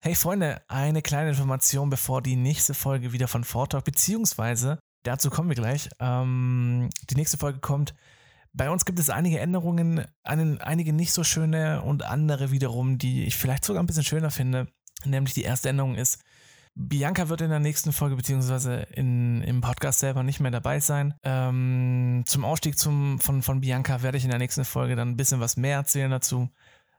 Hey 0.00 0.14
Freunde, 0.14 0.62
eine 0.68 1.02
kleine 1.02 1.30
Information, 1.30 1.90
bevor 1.90 2.22
die 2.22 2.36
nächste 2.36 2.72
Folge 2.72 3.12
wieder 3.12 3.26
von 3.26 3.42
Vortalk, 3.42 3.84
beziehungsweise 3.84 4.78
dazu 5.02 5.28
kommen 5.28 5.48
wir 5.48 5.56
gleich. 5.56 5.88
Ähm, 5.98 6.88
die 7.10 7.16
nächste 7.16 7.36
Folge 7.36 7.58
kommt. 7.58 7.94
Bei 8.52 8.70
uns 8.70 8.84
gibt 8.84 9.00
es 9.00 9.10
einige 9.10 9.40
Änderungen, 9.40 10.06
einen, 10.22 10.60
einige 10.60 10.92
nicht 10.92 11.12
so 11.12 11.24
schöne 11.24 11.82
und 11.82 12.04
andere 12.04 12.52
wiederum, 12.52 12.98
die 12.98 13.24
ich 13.24 13.36
vielleicht 13.36 13.64
sogar 13.64 13.82
ein 13.82 13.86
bisschen 13.86 14.04
schöner 14.04 14.30
finde. 14.30 14.68
Nämlich 15.04 15.34
die 15.34 15.42
erste 15.42 15.68
Änderung 15.68 15.96
ist, 15.96 16.22
Bianca 16.76 17.28
wird 17.28 17.40
in 17.40 17.50
der 17.50 17.58
nächsten 17.58 17.90
Folge 17.90 18.14
beziehungsweise 18.14 18.86
in, 18.92 19.42
im 19.42 19.60
Podcast 19.60 19.98
selber 19.98 20.22
nicht 20.22 20.38
mehr 20.38 20.52
dabei 20.52 20.78
sein. 20.78 21.14
Ähm, 21.24 22.22
zum 22.24 22.44
Ausstieg 22.44 22.78
zum, 22.78 23.18
von, 23.18 23.42
von 23.42 23.60
Bianca 23.60 24.02
werde 24.02 24.16
ich 24.16 24.22
in 24.22 24.30
der 24.30 24.38
nächsten 24.38 24.64
Folge 24.64 24.94
dann 24.94 25.08
ein 25.08 25.16
bisschen 25.16 25.40
was 25.40 25.56
mehr 25.56 25.78
erzählen 25.78 26.12
dazu. 26.12 26.50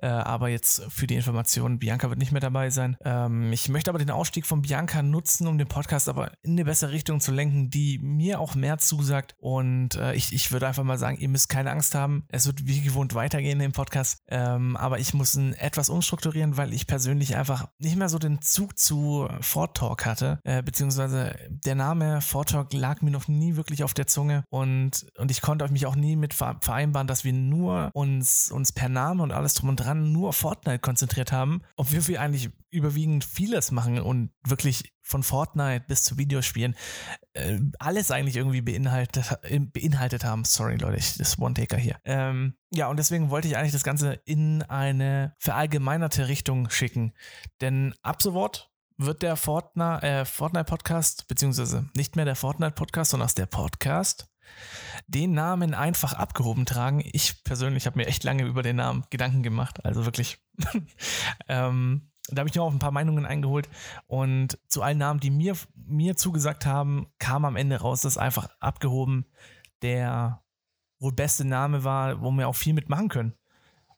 Äh, 0.00 0.06
aber 0.08 0.48
jetzt 0.48 0.82
für 0.88 1.06
die 1.06 1.16
Information, 1.16 1.78
Bianca 1.78 2.08
wird 2.08 2.18
nicht 2.18 2.32
mehr 2.32 2.40
dabei 2.40 2.70
sein. 2.70 2.96
Ähm, 3.04 3.52
ich 3.52 3.68
möchte 3.68 3.90
aber 3.90 3.98
den 3.98 4.10
Ausstieg 4.10 4.46
von 4.46 4.62
Bianca 4.62 5.02
nutzen, 5.02 5.46
um 5.46 5.58
den 5.58 5.68
Podcast 5.68 6.08
aber 6.08 6.32
in 6.42 6.52
eine 6.52 6.64
bessere 6.64 6.92
Richtung 6.92 7.20
zu 7.20 7.32
lenken, 7.32 7.70
die 7.70 7.98
mir 7.98 8.40
auch 8.40 8.54
mehr 8.54 8.78
zusagt. 8.78 9.34
Und 9.38 9.96
äh, 9.96 10.14
ich, 10.14 10.32
ich 10.32 10.52
würde 10.52 10.66
einfach 10.66 10.84
mal 10.84 10.98
sagen, 10.98 11.18
ihr 11.18 11.28
müsst 11.28 11.48
keine 11.48 11.70
Angst 11.70 11.94
haben. 11.94 12.24
Es 12.28 12.46
wird 12.46 12.66
wie 12.66 12.80
gewohnt 12.80 13.14
weitergehen 13.14 13.60
im 13.60 13.72
Podcast. 13.72 14.18
Ähm, 14.28 14.76
aber 14.76 14.98
ich 14.98 15.14
muss 15.14 15.34
ihn 15.34 15.52
etwas 15.54 15.90
umstrukturieren, 15.90 16.56
weil 16.56 16.72
ich 16.72 16.86
persönlich 16.86 17.36
einfach 17.36 17.66
nicht 17.78 17.96
mehr 17.96 18.08
so 18.08 18.18
den 18.18 18.40
Zug 18.40 18.78
zu 18.78 19.28
Ford 19.40 19.76
Talk 19.76 20.06
hatte. 20.06 20.40
Äh, 20.44 20.62
beziehungsweise 20.62 21.36
der 21.48 21.74
Name 21.74 22.20
Ford 22.20 22.50
Talk 22.50 22.72
lag 22.72 23.02
mir 23.02 23.10
noch 23.10 23.28
nie 23.28 23.56
wirklich 23.56 23.84
auf 23.84 23.94
der 23.94 24.06
Zunge. 24.06 24.44
Und, 24.50 25.06
und 25.18 25.30
ich 25.30 25.42
konnte 25.42 25.70
mich 25.70 25.86
auch 25.86 25.96
nie 25.96 26.16
mit 26.16 26.32
vereinbaren, 26.34 27.06
dass 27.06 27.24
wir 27.24 27.32
nur 27.32 27.90
uns, 27.92 28.50
uns 28.50 28.72
per 28.72 28.88
Name 28.88 29.22
und 29.22 29.32
alles 29.32 29.54
drum 29.54 29.68
und 29.68 29.76
dran 29.76 29.89
daran 29.90 30.12
nur 30.12 30.32
Fortnite 30.32 30.78
konzentriert 30.78 31.32
haben, 31.32 31.62
obwohl 31.76 32.06
wir 32.08 32.20
eigentlich 32.20 32.50
überwiegend 32.70 33.24
vieles 33.24 33.70
machen 33.70 34.00
und 34.00 34.30
wirklich 34.44 34.94
von 35.02 35.22
Fortnite 35.22 35.84
bis 35.88 36.04
zu 36.04 36.18
Videospielen 36.18 36.76
äh, 37.32 37.58
alles 37.78 38.10
eigentlich 38.10 38.36
irgendwie 38.36 38.60
beinhaltet, 38.60 39.38
beinhaltet 39.72 40.24
haben. 40.24 40.44
Sorry, 40.44 40.76
Leute, 40.76 40.98
ich, 40.98 41.16
das 41.16 41.38
One-Taker 41.38 41.76
hier. 41.76 41.96
Ähm, 42.04 42.54
ja, 42.72 42.88
und 42.88 42.96
deswegen 42.96 43.30
wollte 43.30 43.48
ich 43.48 43.56
eigentlich 43.56 43.72
das 43.72 43.82
Ganze 43.82 44.20
in 44.24 44.62
eine 44.62 45.34
verallgemeinerte 45.38 46.28
Richtung 46.28 46.70
schicken. 46.70 47.12
Denn 47.60 47.94
ab 48.02 48.22
sofort 48.22 48.70
wird 48.96 49.22
der 49.22 49.36
Fortnite, 49.36 50.02
äh, 50.02 50.24
Fortnite 50.24 50.66
Podcast, 50.66 51.26
beziehungsweise 51.26 51.88
nicht 51.96 52.16
mehr 52.16 52.24
der 52.24 52.36
Fortnite 52.36 52.74
Podcast, 52.74 53.10
sondern 53.10 53.30
der 53.36 53.46
Podcast 53.46 54.28
den 55.06 55.32
Namen 55.32 55.74
einfach 55.74 56.12
abgehoben 56.12 56.66
tragen. 56.66 57.02
Ich 57.12 57.42
persönlich 57.44 57.86
habe 57.86 57.98
mir 57.98 58.06
echt 58.06 58.24
lange 58.24 58.44
über 58.44 58.62
den 58.62 58.76
Namen 58.76 59.04
Gedanken 59.10 59.42
gemacht. 59.42 59.84
Also 59.84 60.04
wirklich. 60.04 60.38
ähm, 61.48 62.10
da 62.28 62.40
habe 62.40 62.48
ich 62.48 62.54
mir 62.54 62.62
auch 62.62 62.72
ein 62.72 62.78
paar 62.78 62.92
Meinungen 62.92 63.26
eingeholt 63.26 63.68
und 64.06 64.58
zu 64.68 64.82
allen 64.82 64.98
Namen, 64.98 65.18
die 65.18 65.30
mir, 65.30 65.56
mir 65.74 66.16
zugesagt 66.16 66.64
haben, 66.64 67.08
kam 67.18 67.44
am 67.44 67.56
Ende 67.56 67.80
raus, 67.80 68.02
dass 68.02 68.18
einfach 68.18 68.48
abgehoben 68.60 69.26
der 69.82 70.42
wohl 71.00 71.12
beste 71.12 71.44
Name 71.44 71.82
war, 71.82 72.20
wo 72.20 72.30
wir 72.30 72.46
auch 72.46 72.54
viel 72.54 72.74
mitmachen 72.74 73.08
können. 73.08 73.34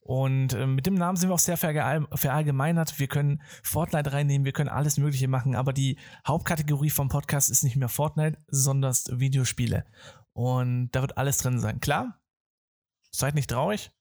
Und 0.05 0.53
äh, 0.55 0.67
mit 0.67 0.87
dem 0.87 0.95
Namen 0.95 1.17
sind 1.17 1.29
wir 1.29 1.35
auch 1.35 1.39
sehr 1.39 1.57
verallgemeinert. 1.57 2.99
Wir 2.99 3.07
können 3.07 3.41
Fortnite 3.63 4.13
reinnehmen, 4.13 4.45
wir 4.45 4.53
können 4.53 4.69
alles 4.69 4.99
Mögliche 4.99 5.29
machen, 5.29 5.55
aber 5.55 5.73
die 5.73 5.97
Hauptkategorie 6.27 6.91
vom 6.91 7.09
Podcast 7.09 7.51
ist 7.51 7.63
nicht 7.63 7.77
mehr 7.77 7.89
Fortnite, 7.89 8.39
sondern 8.49 8.93
Videospiele. 9.11 9.85
Und 10.33 10.91
da 10.91 11.03
wird 11.03 11.19
alles 11.19 11.39
drin 11.39 11.61
sein. 11.61 11.79
Klar, 11.79 12.21
seid 13.13 13.37
nicht 13.37 13.51
traurig. 13.51 13.93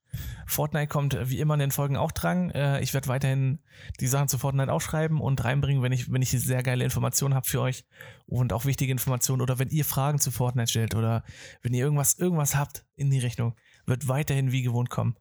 Fortnite 0.46 0.88
kommt 0.88 1.18
wie 1.30 1.40
immer 1.40 1.54
in 1.54 1.60
den 1.60 1.72
Folgen 1.72 1.96
auch 1.96 2.12
dran. 2.12 2.50
Äh, 2.50 2.82
ich 2.82 2.94
werde 2.96 3.08
weiterhin 3.08 3.60
die 4.00 4.08
Sachen 4.08 4.28
zu 4.28 4.40
Fortnite 4.40 4.74
aufschreiben 4.74 5.22
und 5.22 5.44
reinbringen, 5.44 5.84
wenn 5.84 5.92
ich, 5.92 6.12
wenn 6.12 6.22
ich 6.22 6.32
sehr 6.32 6.64
geile 6.64 6.84
Informationen 6.84 7.36
habe 7.36 7.48
für 7.48 7.62
euch 7.62 7.86
und 8.26 8.54
auch 8.54 8.66
wichtige 8.66 8.92
Informationen 8.92 9.42
oder 9.42 9.60
wenn 9.60 9.70
ihr 9.70 9.86
Fragen 9.86 10.20
zu 10.20 10.32
Fortnite 10.32 10.70
stellt 10.70 10.96
oder 10.96 11.24
wenn 11.62 11.74
ihr 11.74 11.84
irgendwas, 11.84 12.18
irgendwas 12.18 12.56
habt 12.56 12.86
in 12.96 13.12
die 13.12 13.20
Richtung, 13.20 13.56
wird 13.86 14.08
weiterhin 14.08 14.52
wie 14.52 14.64
gewohnt 14.64 14.90
kommen. 14.90 15.16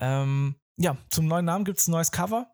Ähm, 0.00 0.56
ja, 0.76 0.96
zum 1.10 1.26
neuen 1.26 1.44
Namen 1.44 1.64
gibt 1.64 1.78
es 1.78 1.86
ein 1.86 1.92
neues 1.92 2.10
Cover. 2.10 2.52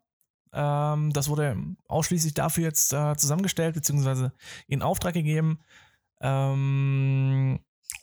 Ähm, 0.53 1.11
das 1.13 1.29
wurde 1.29 1.57
ausschließlich 1.87 2.33
dafür 2.33 2.65
jetzt 2.65 2.93
äh, 2.93 3.15
zusammengestellt, 3.15 3.75
beziehungsweise 3.75 4.33
in 4.67 4.81
Auftrag 4.81 5.13
gegeben. 5.13 5.59
Ähm, 6.21 7.59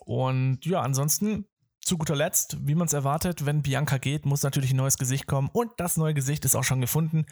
und 0.06 0.65
ja, 0.65 0.81
ansonsten 0.81 1.47
zu 1.84 1.99
guter 1.99 2.16
Letzt, 2.16 2.56
wie 2.66 2.75
man 2.75 2.87
es 2.87 2.94
erwartet, 2.94 3.44
wenn 3.44 3.62
Bianca 3.62 3.99
geht, 3.99 4.25
muss 4.25 4.43
natürlich 4.43 4.72
ein 4.72 4.78
neues 4.78 4.97
Gesicht 4.97 5.27
kommen. 5.27 5.50
Und 5.53 5.72
das 5.77 5.97
neue 5.97 6.15
Gesicht 6.15 6.44
ist 6.44 6.56
auch 6.56 6.65
schon 6.65 6.81
gefunden. 6.81 7.27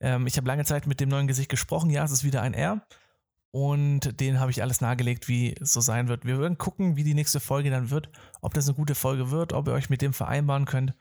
Ähm, 0.00 0.26
ich 0.26 0.36
habe 0.36 0.46
lange 0.46 0.64
Zeit 0.64 0.86
mit 0.86 1.00
dem 1.00 1.08
neuen 1.08 1.26
Gesicht 1.26 1.48
gesprochen. 1.48 1.90
Ja, 1.90 2.04
es 2.04 2.12
ist 2.12 2.24
wieder 2.24 2.42
ein 2.42 2.54
R. 2.54 2.86
Und 3.52 4.20
den 4.20 4.38
habe 4.38 4.50
ich 4.50 4.60
alles 4.60 4.82
nahegelegt, 4.82 5.28
wie 5.28 5.54
es 5.58 5.72
so 5.72 5.80
sein 5.80 6.08
wird. 6.08 6.26
Wir 6.26 6.38
werden 6.38 6.58
gucken, 6.58 6.96
wie 6.96 7.04
die 7.04 7.14
nächste 7.14 7.40
Folge 7.40 7.70
dann 7.70 7.90
wird. 7.90 8.10
Ob 8.42 8.52
das 8.52 8.68
eine 8.68 8.76
gute 8.76 8.94
Folge 8.94 9.30
wird, 9.30 9.54
ob 9.54 9.66
ihr 9.68 9.72
euch 9.72 9.88
mit 9.88 10.02
dem 10.02 10.12
vereinbaren 10.12 10.66
könnt. 10.66 10.94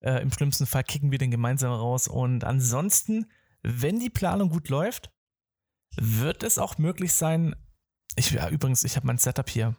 Äh, 0.00 0.22
Im 0.22 0.32
schlimmsten 0.32 0.66
Fall 0.66 0.84
kicken 0.84 1.10
wir 1.10 1.18
den 1.18 1.30
gemeinsam 1.30 1.72
raus. 1.72 2.08
Und 2.08 2.44
ansonsten, 2.44 3.26
wenn 3.62 3.98
die 3.98 4.10
Planung 4.10 4.48
gut 4.50 4.68
läuft, 4.68 5.10
wird 5.96 6.42
es 6.42 6.58
auch 6.58 6.78
möglich 6.78 7.12
sein. 7.12 7.54
Ich, 8.16 8.30
ja, 8.30 8.48
übrigens, 8.48 8.84
ich 8.84 8.96
habe 8.96 9.06
mein 9.06 9.18
Setup 9.18 9.48
hier 9.48 9.76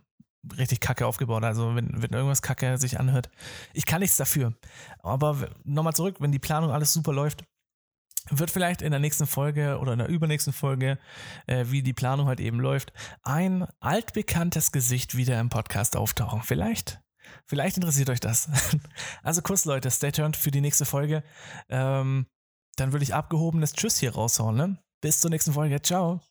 richtig 0.58 0.80
kacke 0.80 1.06
aufgebaut. 1.06 1.44
Also 1.44 1.76
wenn, 1.76 2.02
wenn 2.02 2.12
irgendwas 2.12 2.42
kacke 2.42 2.78
sich 2.78 3.00
anhört, 3.00 3.30
ich 3.74 3.86
kann 3.86 4.02
nichts 4.02 4.18
dafür. 4.18 4.54
Aber 5.00 5.50
nochmal 5.64 5.94
zurück, 5.94 6.18
wenn 6.20 6.32
die 6.32 6.40
Planung 6.40 6.72
alles 6.72 6.94
super 6.94 7.14
läuft, 7.14 7.44
wird 8.30 8.52
vielleicht 8.52 8.82
in 8.82 8.92
der 8.92 9.00
nächsten 9.00 9.28
Folge 9.28 9.80
oder 9.80 9.94
in 9.94 10.00
der 10.00 10.08
übernächsten 10.08 10.54
Folge, 10.54 11.00
äh, 11.48 11.66
wie 11.70 11.82
die 11.82 11.94
Planung 11.94 12.28
halt 12.28 12.40
eben 12.40 12.60
läuft, 12.60 12.94
ein 13.24 13.68
altbekanntes 13.80 14.72
Gesicht 14.72 15.16
wieder 15.16 15.40
im 15.40 15.50
Podcast 15.50 15.96
auftauchen. 15.96 16.42
Vielleicht. 16.44 17.02
Vielleicht 17.46 17.78
interessiert 17.78 18.10
euch 18.10 18.20
das. 18.20 18.50
Also 19.24 19.42
kurz, 19.42 19.66
Leute, 19.66 19.92
stay 19.92 20.12
tuned 20.12 20.38
für 20.38 20.52
die 20.52 20.62
nächste 20.62 20.86
Folge. 20.86 21.24
Ähm, 21.70 22.28
dann 22.78 22.92
würde 22.92 23.04
ich 23.04 23.14
abgehobenes 23.14 23.74
Tschüss 23.74 24.00
hier 24.00 24.14
raushauen. 24.14 24.56
Ne? 24.56 24.78
Bis 25.02 25.20
zur 25.20 25.30
nächsten 25.30 25.54
Folge. 25.54 25.82
Ciao. 25.82 26.22